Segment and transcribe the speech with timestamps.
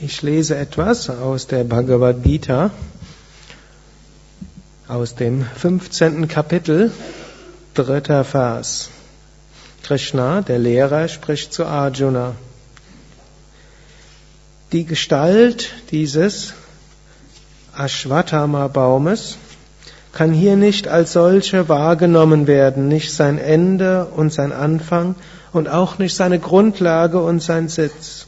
[0.00, 2.72] Ich lese etwas aus der Bhagavad Gita,
[4.88, 6.26] aus dem 15.
[6.26, 6.90] Kapitel,
[7.74, 8.90] dritter Vers.
[9.84, 12.34] Krishna, der Lehrer, spricht zu Arjuna.
[14.72, 16.54] Die Gestalt dieses
[17.76, 19.36] Ashwatthama-Baumes
[20.12, 25.14] kann hier nicht als solche wahrgenommen werden, nicht sein Ende und sein Anfang
[25.52, 28.26] und auch nicht seine Grundlage und sein Sitz.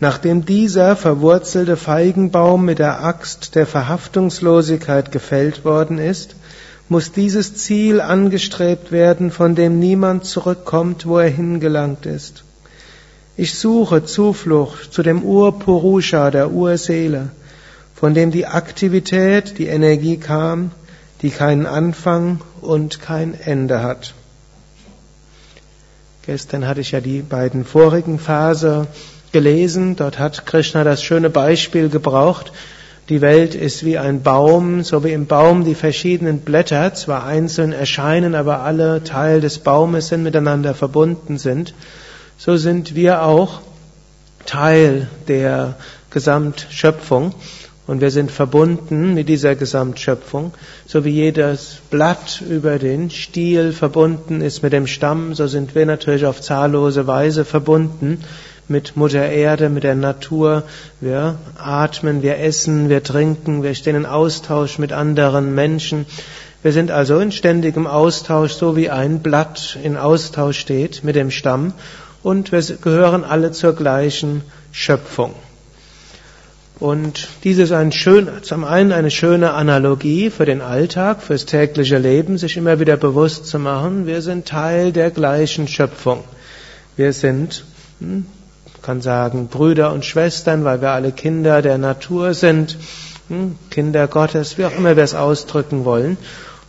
[0.00, 6.36] Nachdem dieser verwurzelte Feigenbaum mit der Axt der Verhaftungslosigkeit gefällt worden ist,
[6.88, 12.44] muss dieses Ziel angestrebt werden, von dem niemand zurückkommt, wo er hingelangt ist.
[13.36, 17.30] Ich suche Zuflucht zu dem Urpurusha, der Urseele,
[17.94, 20.72] von dem die Aktivität, die Energie kam,
[21.20, 24.14] die keinen Anfang und kein Ende hat.
[26.24, 28.86] Gestern hatte ich ja die beiden vorigen Phase
[29.32, 29.96] gelesen.
[29.96, 32.52] Dort hat Krishna das schöne Beispiel gebraucht.
[33.08, 37.72] Die Welt ist wie ein Baum, so wie im Baum die verschiedenen Blätter zwar einzeln
[37.72, 41.74] erscheinen, aber alle Teil des Baumes sind miteinander verbunden sind.
[42.38, 43.62] So sind wir auch
[44.46, 45.74] Teil der
[46.10, 47.34] Gesamtschöpfung
[47.88, 50.54] und wir sind verbunden mit dieser Gesamtschöpfung.
[50.86, 55.84] So wie jedes Blatt über den Stiel verbunden ist mit dem Stamm, so sind wir
[55.84, 58.24] natürlich auf zahllose Weise verbunden
[58.70, 60.62] mit Mutter Erde, mit der Natur.
[61.00, 66.06] Wir atmen, wir essen, wir trinken, wir stehen in Austausch mit anderen Menschen.
[66.62, 71.30] Wir sind also in ständigem Austausch, so wie ein Blatt in Austausch steht mit dem
[71.30, 71.72] Stamm.
[72.22, 75.34] Und wir gehören alle zur gleichen Schöpfung.
[76.78, 81.98] Und dies ist ein schön, zum einen eine schöne Analogie für den Alltag, fürs tägliche
[81.98, 86.24] Leben, sich immer wieder bewusst zu machen, wir sind Teil der gleichen Schöpfung.
[86.96, 87.64] Wir sind
[87.98, 88.26] hm,
[88.82, 92.76] kann sagen Brüder und Schwestern, weil wir alle Kinder der Natur sind,
[93.28, 96.16] hm, Kinder Gottes, wie auch immer wir es ausdrücken wollen.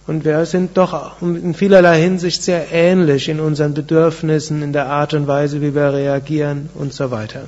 [0.07, 5.13] Und wir sind doch in vielerlei Hinsicht sehr ähnlich in unseren Bedürfnissen, in der Art
[5.13, 7.47] und Weise, wie wir reagieren und so weiter.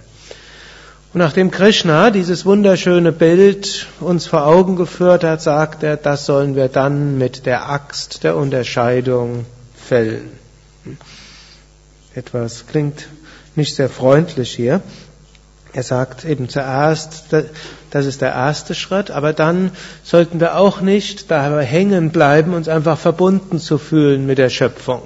[1.13, 6.55] Und nachdem Krishna dieses wunderschöne Bild uns vor Augen geführt hat, sagt er, das sollen
[6.55, 10.31] wir dann mit der Axt der Unterscheidung fällen.
[10.85, 10.97] Hm.
[12.15, 13.07] Etwas klingt
[13.55, 14.81] nicht sehr freundlich hier.
[15.73, 17.25] Er sagt eben zuerst,
[17.89, 19.71] das ist der erste Schritt, aber dann
[20.03, 25.01] sollten wir auch nicht dabei hängen bleiben, uns einfach verbunden zu fühlen mit der Schöpfung.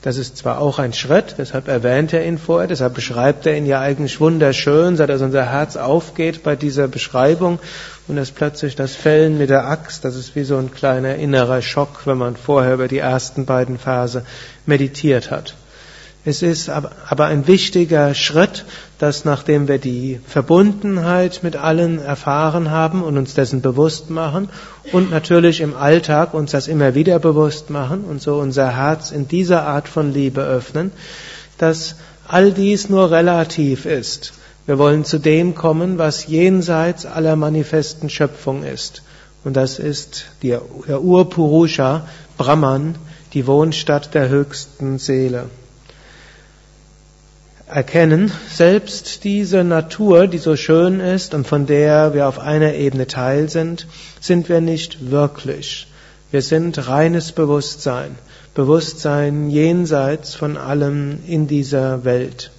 [0.00, 3.66] Das ist zwar auch ein Schritt, deshalb erwähnt er ihn vorher, deshalb beschreibt er ihn
[3.66, 7.58] ja eigentlich wunderschön, so dass unser Herz aufgeht bei dieser Beschreibung
[8.06, 11.60] und dass plötzlich das Fällen mit der Axt, das ist wie so ein kleiner innerer
[11.62, 14.24] Schock, wenn man vorher über die ersten beiden Verse
[14.64, 15.54] meditiert hat.
[16.28, 18.66] Es ist aber ein wichtiger Schritt,
[18.98, 24.50] dass nachdem wir die Verbundenheit mit allen erfahren haben und uns dessen bewusst machen
[24.92, 29.26] und natürlich im Alltag uns das immer wieder bewusst machen und so unser Herz in
[29.26, 30.92] dieser Art von Liebe öffnen,
[31.56, 31.94] dass
[32.26, 34.34] all dies nur relativ ist.
[34.66, 39.02] Wir wollen zu dem kommen, was jenseits aller manifesten Schöpfung ist.
[39.44, 40.60] Und das ist der
[41.00, 42.06] Urpurusha,
[42.36, 42.96] Brahman,
[43.32, 45.46] die Wohnstadt der höchsten Seele
[47.68, 53.06] erkennen, selbst diese Natur, die so schön ist und von der wir auf einer Ebene
[53.06, 53.86] Teil sind,
[54.20, 55.86] sind wir nicht wirklich.
[56.30, 58.16] Wir sind reines Bewusstsein,
[58.54, 62.50] Bewusstsein jenseits von allem in dieser Welt.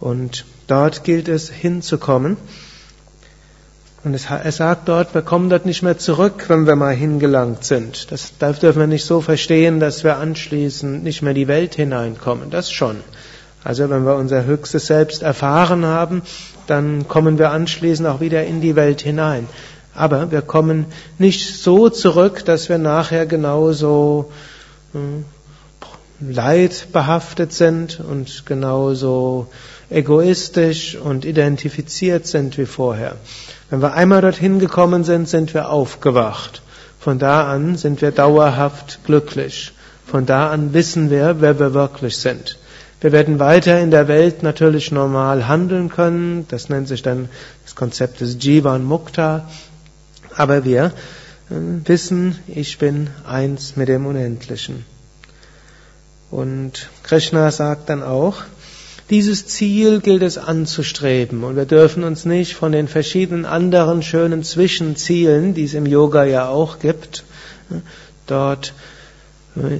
[0.00, 2.36] Und dort gilt es hinzukommen.
[4.04, 7.64] Und es, er sagt dort, wir kommen dort nicht mehr zurück, wenn wir mal hingelangt
[7.64, 8.12] sind.
[8.12, 12.50] Das dürfen wir nicht so verstehen, dass wir anschließend nicht mehr die Welt hineinkommen.
[12.50, 12.98] Das schon.
[13.64, 16.22] Also wenn wir unser höchstes Selbst erfahren haben,
[16.66, 19.48] dann kommen wir anschließend auch wieder in die Welt hinein.
[19.94, 20.86] Aber wir kommen
[21.18, 24.30] nicht so zurück, dass wir nachher genauso
[24.94, 24.98] äh,
[26.20, 29.48] leidbehaftet sind und genauso
[29.90, 33.16] egoistisch und identifiziert sind wie vorher.
[33.70, 36.62] Wenn wir einmal dorthin gekommen sind, sind wir aufgewacht.
[37.00, 39.72] Von da an sind wir dauerhaft glücklich.
[40.06, 42.58] Von da an wissen wir, wer wir wirklich sind.
[43.00, 46.46] Wir werden weiter in der Welt natürlich normal handeln können.
[46.48, 47.28] Das nennt sich dann
[47.64, 49.48] das Konzept des Jivan Mukta.
[50.34, 50.92] Aber wir
[51.50, 51.54] äh,
[51.84, 54.84] wissen, ich bin eins mit dem Unendlichen.
[56.30, 58.42] Und Krishna sagt dann auch,
[59.10, 64.42] dieses Ziel gilt es anzustreben und wir dürfen uns nicht von den verschiedenen anderen schönen
[64.42, 67.24] Zwischenzielen, die es im Yoga ja auch gibt,
[68.26, 68.74] dort
[69.56, 69.78] äh,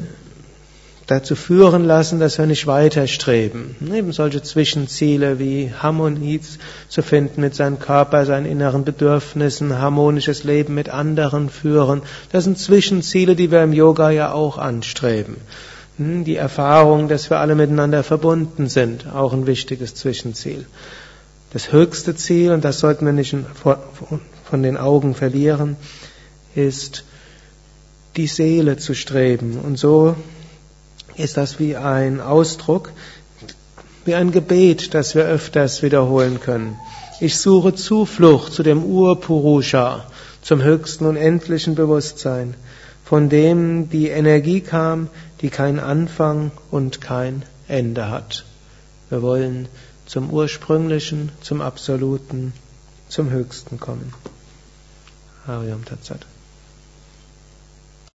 [1.08, 3.74] dazu führen lassen, dass wir nicht weiterstreben.
[3.92, 6.40] Eben solche Zwischenziele wie Harmonie
[6.88, 12.02] zu finden mit seinem Körper, seinen inneren Bedürfnissen, harmonisches Leben mit anderen führen.
[12.30, 15.38] Das sind Zwischenziele, die wir im Yoga ja auch anstreben.
[15.96, 20.66] Hm, die Erfahrung, dass wir alle miteinander verbunden sind, auch ein wichtiges Zwischenziel.
[21.54, 25.76] Das höchste Ziel, und das sollten wir nicht von den Augen verlieren,
[26.54, 27.04] ist
[28.18, 29.58] die Seele zu streben.
[29.58, 30.14] Und so
[31.18, 32.92] ist das wie ein Ausdruck,
[34.04, 36.76] wie ein Gebet, das wir öfters wiederholen können.
[37.20, 40.06] Ich suche Zuflucht zu dem Urpurusha,
[40.40, 42.54] zum höchsten unendlichen Bewusstsein,
[43.04, 45.08] von dem die Energie kam,
[45.40, 48.44] die kein Anfang und kein Ende hat.
[49.10, 49.68] Wir wollen
[50.06, 52.52] zum Ursprünglichen, zum Absoluten,
[53.08, 54.14] zum Höchsten kommen.
[55.46, 56.24] Hariam Tatsat.